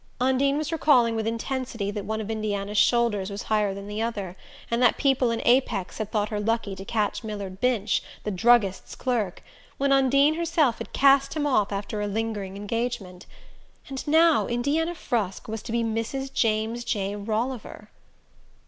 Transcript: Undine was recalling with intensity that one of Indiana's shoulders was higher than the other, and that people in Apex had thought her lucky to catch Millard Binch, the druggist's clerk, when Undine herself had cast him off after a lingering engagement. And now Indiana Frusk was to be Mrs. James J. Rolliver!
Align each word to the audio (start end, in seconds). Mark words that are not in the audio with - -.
Undine 0.19 0.57
was 0.57 0.71
recalling 0.71 1.15
with 1.15 1.27
intensity 1.27 1.91
that 1.91 2.05
one 2.05 2.19
of 2.19 2.31
Indiana's 2.31 2.75
shoulders 2.79 3.29
was 3.29 3.43
higher 3.43 3.71
than 3.71 3.87
the 3.87 4.01
other, 4.01 4.35
and 4.71 4.81
that 4.81 4.97
people 4.97 5.29
in 5.29 5.43
Apex 5.45 5.99
had 5.99 6.11
thought 6.11 6.29
her 6.29 6.39
lucky 6.39 6.73
to 6.75 6.83
catch 6.83 7.23
Millard 7.23 7.61
Binch, 7.61 8.01
the 8.23 8.31
druggist's 8.31 8.95
clerk, 8.95 9.43
when 9.77 9.91
Undine 9.91 10.33
herself 10.33 10.79
had 10.79 10.91
cast 10.91 11.35
him 11.35 11.45
off 11.45 11.71
after 11.71 12.01
a 12.01 12.07
lingering 12.07 12.55
engagement. 12.55 13.27
And 13.89 14.07
now 14.07 14.47
Indiana 14.47 14.95
Frusk 14.95 15.47
was 15.47 15.61
to 15.61 15.71
be 15.71 15.83
Mrs. 15.83 16.33
James 16.33 16.83
J. 16.83 17.15
Rolliver! 17.15 17.91